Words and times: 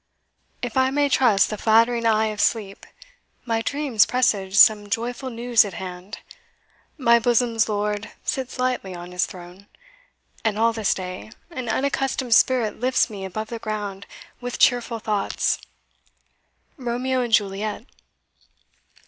If 0.63 0.77
I 0.77 0.89
may 0.89 1.09
trust 1.09 1.51
the 1.51 1.59
flattering 1.59 2.07
eye 2.07 2.25
of 2.33 2.41
sleep, 2.41 2.87
My 3.45 3.61
dreams 3.61 4.07
presage 4.07 4.57
some 4.57 4.89
joyful 4.89 5.29
news 5.29 5.63
at 5.63 5.75
hand: 5.75 6.17
My 6.97 7.19
bosom's 7.19 7.69
lord 7.69 8.09
sits 8.23 8.57
lightly 8.57 8.95
on 8.95 9.11
his 9.11 9.27
throne, 9.27 9.67
And 10.43 10.57
all 10.57 10.73
this 10.73 10.95
day, 10.95 11.29
an 11.51 11.69
unaccustomed 11.69 12.33
spirit 12.33 12.79
Lifts 12.79 13.11
me 13.11 13.25
above 13.25 13.49
the 13.49 13.59
ground 13.59 14.07
with 14.39 14.57
cheerful 14.57 14.97
thoughts. 14.97 15.59
Romeo 16.77 17.21
and 17.21 17.31
Juliet. 17.31 17.85